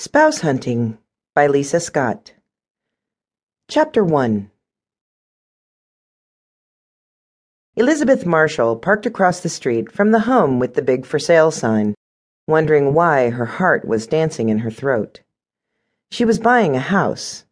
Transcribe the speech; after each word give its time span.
Spouse 0.00 0.42
Hunting 0.42 0.96
by 1.34 1.48
Lisa 1.48 1.80
Scott. 1.80 2.34
Chapter 3.66 4.04
1 4.04 4.48
Elizabeth 7.74 8.24
Marshall 8.24 8.76
parked 8.76 9.06
across 9.06 9.40
the 9.40 9.48
street 9.48 9.90
from 9.90 10.12
the 10.12 10.20
home 10.20 10.60
with 10.60 10.74
the 10.74 10.82
big 10.82 11.04
for 11.04 11.18
sale 11.18 11.50
sign, 11.50 11.96
wondering 12.46 12.94
why 12.94 13.30
her 13.30 13.44
heart 13.44 13.84
was 13.88 14.06
dancing 14.06 14.50
in 14.50 14.60
her 14.60 14.70
throat. 14.70 15.22
She 16.12 16.24
was 16.24 16.38
buying 16.38 16.76
a 16.76 16.90
house, 16.94 17.44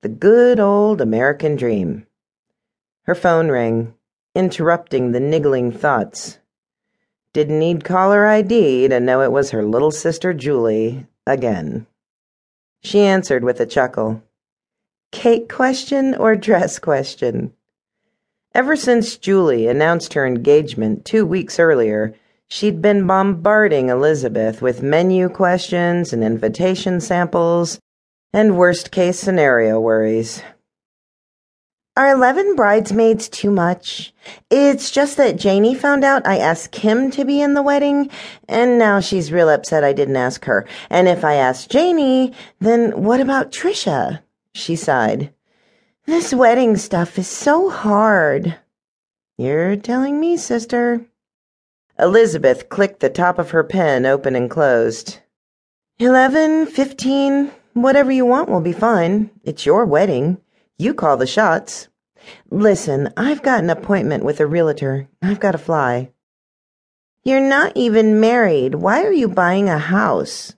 the 0.00 0.08
good 0.08 0.58
old 0.58 1.00
American 1.00 1.54
dream. 1.54 2.08
Her 3.04 3.14
phone 3.14 3.48
rang, 3.48 3.94
interrupting 4.34 5.12
the 5.12 5.20
niggling 5.20 5.70
thoughts. 5.70 6.40
Didn't 7.32 7.60
need 7.60 7.84
caller 7.84 8.26
ID 8.26 8.88
to 8.88 8.98
know 8.98 9.20
it 9.20 9.30
was 9.30 9.52
her 9.52 9.64
little 9.64 9.92
sister 9.92 10.34
Julie 10.34 11.06
again. 11.28 11.86
She 12.82 13.00
answered 13.00 13.44
with 13.44 13.60
a 13.60 13.66
chuckle. 13.66 14.22
Cake 15.12 15.48
question 15.48 16.14
or 16.14 16.34
dress 16.34 16.78
question? 16.78 17.52
Ever 18.54 18.76
since 18.76 19.16
Julie 19.16 19.66
announced 19.66 20.14
her 20.14 20.26
engagement 20.26 21.04
two 21.04 21.24
weeks 21.24 21.58
earlier, 21.58 22.14
she'd 22.48 22.82
been 22.82 23.06
bombarding 23.06 23.88
Elizabeth 23.88 24.60
with 24.60 24.82
menu 24.82 25.28
questions 25.28 26.12
and 26.12 26.24
invitation 26.24 27.00
samples 27.00 27.78
and 28.32 28.56
worst 28.56 28.90
case 28.90 29.18
scenario 29.18 29.78
worries. 29.78 30.42
Are 31.94 32.10
11 32.10 32.56
bridesmaids 32.56 33.28
too 33.28 33.50
much? 33.50 34.14
It's 34.50 34.90
just 34.90 35.18
that 35.18 35.36
Janie 35.36 35.74
found 35.74 36.04
out 36.04 36.26
I 36.26 36.38
asked 36.38 36.72
Kim 36.72 37.10
to 37.10 37.22
be 37.22 37.42
in 37.42 37.52
the 37.52 37.60
wedding, 37.62 38.08
and 38.48 38.78
now 38.78 38.98
she's 39.00 39.30
real 39.30 39.50
upset 39.50 39.84
I 39.84 39.92
didn't 39.92 40.16
ask 40.16 40.46
her. 40.46 40.66
And 40.88 41.06
if 41.06 41.22
I 41.22 41.34
ask 41.34 41.68
Janie, 41.68 42.32
then 42.60 43.02
what 43.02 43.20
about 43.20 43.52
Trisha? 43.52 44.22
She 44.54 44.74
sighed. 44.74 45.34
This 46.06 46.32
wedding 46.32 46.78
stuff 46.78 47.18
is 47.18 47.28
so 47.28 47.68
hard. 47.68 48.56
You're 49.36 49.76
telling 49.76 50.18
me, 50.18 50.38
sister. 50.38 51.04
Elizabeth 51.98 52.70
clicked 52.70 53.00
the 53.00 53.10
top 53.10 53.38
of 53.38 53.50
her 53.50 53.62
pen 53.62 54.06
open 54.06 54.34
and 54.34 54.48
closed. 54.48 55.18
Eleven, 55.98 56.64
fifteen, 56.64 57.52
whatever 57.74 58.10
you 58.10 58.24
want 58.24 58.48
will 58.48 58.62
be 58.62 58.72
fine. 58.72 59.30
It's 59.44 59.66
your 59.66 59.84
wedding. 59.84 60.38
You 60.78 60.94
call 60.94 61.16
the 61.16 61.26
shots. 61.26 61.88
Listen, 62.50 63.12
I've 63.16 63.42
got 63.42 63.62
an 63.62 63.70
appointment 63.70 64.24
with 64.24 64.40
a 64.40 64.46
realtor. 64.46 65.08
I've 65.20 65.40
got 65.40 65.52
to 65.52 65.58
fly. 65.58 66.10
You're 67.24 67.40
not 67.40 67.72
even 67.76 68.20
married. 68.20 68.76
Why 68.76 69.04
are 69.04 69.12
you 69.12 69.28
buying 69.28 69.68
a 69.68 69.78
house? 69.78 70.54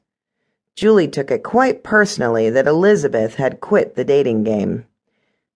Julie 0.76 1.08
took 1.08 1.30
it 1.30 1.42
quite 1.42 1.84
personally 1.84 2.50
that 2.50 2.66
Elizabeth 2.66 3.34
had 3.34 3.60
quit 3.60 3.94
the 3.94 4.04
dating 4.04 4.44
game. 4.44 4.86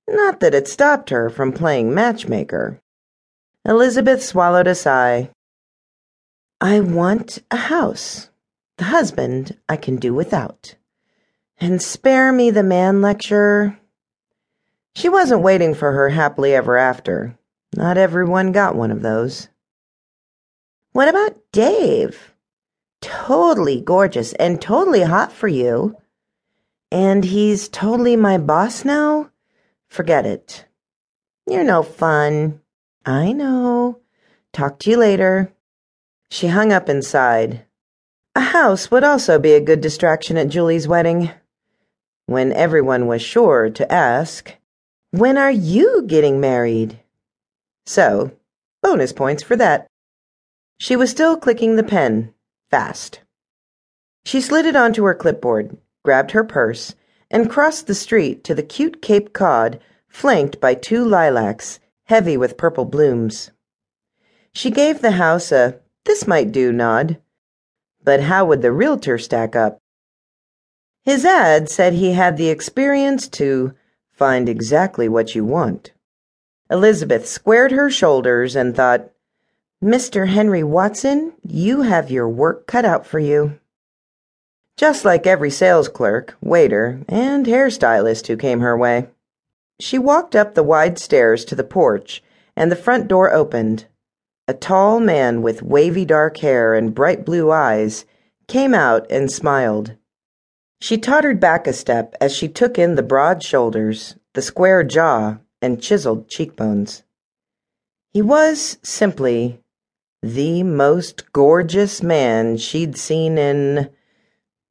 Not 0.07 0.41
that 0.41 0.55
it 0.55 0.69
stopped 0.69 1.11
her 1.11 1.29
from 1.29 1.53
playing 1.53 1.93
matchmaker. 1.93 2.81
Elizabeth 3.65 4.23
swallowed 4.23 4.67
a 4.67 4.75
sigh. 4.75 5.31
I 6.61 6.81
want 6.81 7.43
a 7.51 7.57
house. 7.57 8.31
The 8.79 8.85
husband 8.85 9.57
I 9.69 9.77
can 9.77 9.97
do 9.97 10.15
without. 10.15 10.77
And 11.59 11.83
spare 11.83 12.33
me 12.33 12.51
the 12.51 12.63
man 12.63 13.03
lecture. 13.03 13.79
She 14.95 15.09
wasn't 15.09 15.43
waiting 15.43 15.75
for 15.75 15.93
her 15.93 16.09
happily 16.09 16.55
ever 16.55 16.77
after. 16.77 17.39
Not 17.77 17.99
everyone 17.99 18.53
got 18.53 18.75
one 18.75 18.91
of 18.91 19.03
those. 19.03 19.49
What 20.93 21.09
about 21.09 21.37
Dave? 21.53 22.35
Totally 23.01 23.81
gorgeous 23.81 24.33
and 24.35 24.61
totally 24.61 25.03
hot 25.03 25.33
for 25.33 25.49
you. 25.49 25.97
And 26.91 27.25
he's 27.25 27.69
totally 27.69 28.17
my 28.17 28.39
boss 28.39 28.85
now? 28.85 29.31
Forget 29.89 30.27
it. 30.27 30.65
You're 31.47 31.65
no 31.65 31.83
fun. 31.83 32.61
I 33.05 33.33
know. 33.33 34.01
Talk 34.53 34.79
to 34.81 34.91
you 34.91 34.97
later. 34.97 35.53
She 36.31 36.49
hung 36.49 36.73
up 36.73 36.89
and 36.89 37.05
sighed. 37.05 37.65
A 38.35 38.41
house 38.41 38.91
would 38.91 39.05
also 39.05 39.39
be 39.39 39.53
a 39.53 39.61
good 39.61 39.81
distraction 39.81 40.37
at 40.37 40.49
Julie's 40.49 40.89
wedding. 40.89 41.31
When 42.27 42.53
everyone 42.53 43.07
was 43.07 43.23
sure 43.23 43.71
to 43.71 43.93
ask, 43.93 44.55
when 45.11 45.39
are 45.39 45.51
you 45.51 46.03
getting 46.07 46.41
married? 46.41 47.01
So, 47.87 48.33
bonus 48.83 49.13
points 49.13 49.43
for 49.43 49.57
that. 49.57 49.87
She 50.79 50.97
was 50.97 51.11
still 51.11 51.37
clicking 51.37 51.77
the 51.77 51.83
pen, 51.83 52.35
fast. 52.71 53.21
She 54.25 54.41
slid 54.41 54.67
it 54.67 54.77
onto 54.77 55.05
her 55.05 55.15
clipboard, 55.15 55.77
grabbed 56.05 56.33
her 56.33 56.45
purse, 56.45 56.95
and 57.31 57.51
crossed 57.51 57.87
the 57.87 57.95
street 57.95 58.45
to 58.45 58.55
the 58.55 58.63
cute 58.63 59.03
Cape 59.03 59.33
Cod, 59.33 59.81
flanked 60.09 60.61
by 60.61 60.75
two 60.75 61.05
lilacs, 61.05 61.81
heavy 62.05 62.37
with 62.37 62.57
purple 62.57 62.85
blooms. 62.85 63.51
She 64.53 64.71
gave 64.71 65.01
the 65.01 65.13
house 65.13 65.53
a 65.53 65.81
this 66.05 66.27
might 66.27 66.53
do 66.53 66.73
nod. 66.73 67.19
But 68.03 68.21
how 68.23 68.47
would 68.47 68.63
the 68.63 68.73
realtor 68.73 69.19
stack 69.19 69.55
up? 69.55 69.79
His 71.05 71.25
ad 71.25 71.69
said 71.69 71.93
he 71.93 72.13
had 72.13 72.37
the 72.37 72.49
experience 72.49 73.29
to 73.29 73.75
Find 74.19 74.49
exactly 74.49 75.09
what 75.09 75.37
you 75.37 75.45
want. 75.45 75.93
Elizabeth 76.69 77.29
squared 77.29 77.71
her 77.71 77.89
shoulders 77.89 78.57
and 78.57 78.75
thought, 78.75 79.11
Mr. 79.81 80.27
Henry 80.27 80.65
Watson, 80.65 81.35
you 81.47 81.83
have 81.83 82.11
your 82.11 82.29
work 82.29 82.67
cut 82.67 82.85
out 82.85 83.07
for 83.07 83.21
you. 83.21 83.61
Just 84.77 85.05
like 85.05 85.25
every 85.25 85.51
sales 85.51 85.89
clerk, 85.89 86.37
waiter, 86.41 87.01
and 87.09 87.47
hairstylist 87.47 88.27
who 88.27 88.37
came 88.37 88.59
her 88.59 88.77
way. 88.77 89.07
She 89.79 89.99
walked 89.99 90.35
up 90.35 90.57
the 90.57 90.65
wide 90.65 90.99
stairs 90.99 91.45
to 91.45 91.55
the 91.55 91.63
porch, 91.63 92.21
and 92.57 92.73
the 92.73 92.77
front 92.77 93.07
door 93.07 93.33
opened. 93.33 93.87
A 94.49 94.53
tall 94.53 94.99
man 94.99 95.43
with 95.43 95.63
wavy 95.63 96.05
dark 96.05 96.39
hair 96.39 96.75
and 96.75 96.93
bright 96.93 97.25
blue 97.25 97.53
eyes 97.53 98.05
came 98.49 98.75
out 98.75 99.07
and 99.11 99.31
smiled. 99.31 99.95
She 100.81 100.97
tottered 100.97 101.41
back 101.41 101.67
a 101.67 101.73
step 101.73 102.15
as 102.21 102.35
she 102.35 102.49
took 102.49 102.79
in 102.79 102.95
the 102.95 103.03
broad 103.03 103.43
shoulders, 103.43 104.17
the 104.35 104.43
square 104.43 104.85
jaw, 104.85 105.39
and 105.61 105.83
chiseled 105.83 106.29
cheekbones. 106.29 107.03
He 108.13 108.23
was 108.23 108.79
simply 108.83 109.61
the 110.23 110.63
most 110.63 111.33
gorgeous 111.33 112.03
man 112.03 112.57
she'd 112.57 112.97
seen 112.97 113.39
in 113.39 113.91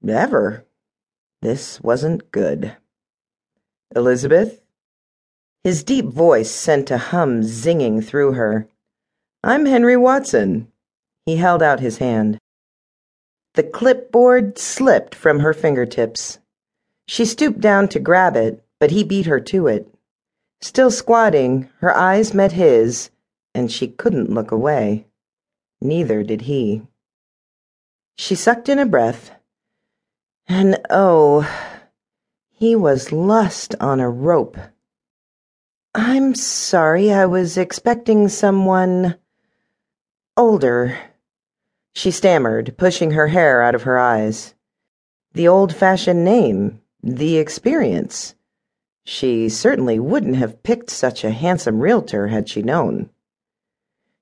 ever. 0.07 0.65
This 1.41 1.81
wasn't 1.81 2.31
good. 2.31 2.75
Elizabeth? 3.95 4.61
His 5.63 5.83
deep 5.83 6.05
voice 6.05 6.51
sent 6.51 6.91
a 6.91 6.97
hum 6.97 7.41
zinging 7.41 8.03
through 8.03 8.33
her. 8.33 8.67
I'm 9.43 9.65
Henry 9.65 9.97
Watson. 9.97 10.71
He 11.25 11.35
held 11.35 11.61
out 11.61 11.79
his 11.79 11.97
hand. 11.97 12.39
The 13.57 13.63
clipboard 13.63 14.59
slipped 14.59 15.15
from 15.15 15.39
her 15.39 15.51
fingertips. 15.51 16.37
She 17.07 17.25
stooped 17.25 17.59
down 17.59 17.87
to 17.87 17.99
grab 17.99 18.35
it, 18.35 18.63
but 18.79 18.91
he 18.91 19.03
beat 19.03 19.25
her 19.25 19.39
to 19.39 19.65
it. 19.65 19.91
Still 20.61 20.91
squatting, 20.91 21.67
her 21.79 21.91
eyes 21.91 22.35
met 22.35 22.51
his, 22.51 23.09
and 23.55 23.71
she 23.71 23.87
couldn't 23.87 24.29
look 24.29 24.51
away. 24.51 25.07
Neither 25.81 26.21
did 26.21 26.41
he. 26.41 26.83
She 28.15 28.35
sucked 28.35 28.69
in 28.69 28.77
a 28.77 28.85
breath, 28.85 29.31
and 30.47 30.77
oh, 30.91 31.49
he 32.51 32.75
was 32.75 33.11
lust 33.11 33.73
on 33.79 33.99
a 33.99 34.07
rope. 34.07 34.57
I'm 35.95 36.35
sorry, 36.35 37.11
I 37.11 37.25
was 37.25 37.57
expecting 37.57 38.29
someone 38.29 39.17
older. 40.37 40.95
She 41.97 42.11
stammered, 42.11 42.75
pushing 42.77 43.09
her 43.09 43.29
hair 43.29 43.63
out 43.63 43.73
of 43.73 43.81
her 43.81 43.97
eyes. 43.97 44.53
The 45.33 45.47
old 45.47 45.73
fashioned 45.73 46.23
name, 46.23 46.79
the 47.01 47.37
experience. 47.37 48.35
She 49.03 49.49
certainly 49.49 49.97
wouldn't 49.97 50.35
have 50.35 50.61
picked 50.61 50.91
such 50.91 51.23
a 51.23 51.31
handsome 51.31 51.79
realtor 51.79 52.27
had 52.27 52.47
she 52.47 52.61
known. 52.61 53.09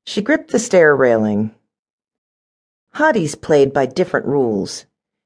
She 0.05 0.21
gripped 0.21 0.51
the 0.51 0.57
stair 0.57 0.95
railing. 0.95 1.53
Hotties 2.93 3.35
played 3.35 3.73
by 3.73 3.87
different 3.87 4.25
rules, 4.25 4.85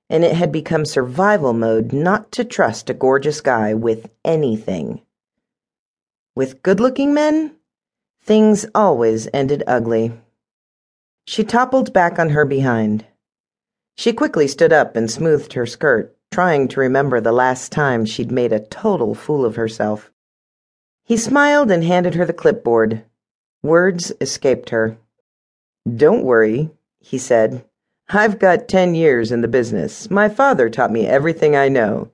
and 0.10 0.24
it 0.24 0.36
had 0.36 0.52
become 0.52 0.86
survival 0.86 1.54
mode 1.54 1.94
not 1.94 2.32
to 2.32 2.44
trust 2.44 2.90
a 2.90 2.96
gorgeous 2.96 3.42
guy 3.42 3.76
with 3.76 4.10
anything. 4.26 5.02
With 6.34 6.64
good 6.64 6.80
looking 6.80 7.14
men, 7.14 7.58
things 8.24 8.66
always 8.74 9.28
ended 9.36 9.62
ugly. 9.68 10.20
She 11.30 11.44
toppled 11.44 11.94
back 11.94 12.18
on 12.18 12.30
her 12.30 12.44
behind. 12.44 13.06
She 13.96 14.14
quickly 14.14 14.48
stood 14.48 14.74
up 14.74 14.96
and 14.96 15.12
smoothed 15.12 15.54
her 15.54 15.68
skirt, 15.68 16.18
trying 16.32 16.68
to 16.70 16.80
remember 16.80 17.22
the 17.22 17.32
last 17.32 17.72
time 17.72 18.04
she'd 18.04 18.32
made 18.32 18.52
a 18.52 18.60
total 18.66 19.14
fool 19.14 19.46
of 19.46 19.56
herself. 19.56 20.12
He 21.04 21.18
smiled 21.18 21.70
and 21.70 21.84
handed 21.84 22.16
her 22.16 22.26
the 22.26 22.34
clipboard. 22.34 23.04
Words 23.62 24.12
escaped 24.20 24.72
her. 24.72 24.98
Don't 25.88 26.24
worry, 26.24 26.72
he 27.00 27.20
said. 27.20 27.64
I've 28.10 28.40
got 28.40 28.68
ten 28.68 28.96
years 28.96 29.32
in 29.32 29.42
the 29.42 29.48
business. 29.48 30.10
My 30.10 30.30
father 30.30 30.68
taught 30.68 30.92
me 30.92 31.06
everything 31.06 31.56
I 31.56 31.70
know. 31.70 32.08